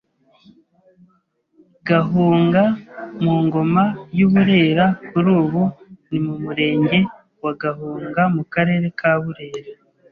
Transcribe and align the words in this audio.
Gahunga 1.89 2.61
mu 3.23 3.33
Ngoma 3.45 3.83
y’u 4.17 4.29
Burera 4.33 4.85
kuri 5.09 5.29
ubu 5.41 5.63
ni 6.09 6.19
mu 6.25 6.33
Murenge 6.43 6.97
wa 7.43 7.53
Gahunga 7.63 8.21
mu 8.35 8.43
Karere 8.53 8.87
ka 8.99 9.11
Burera 9.23 9.71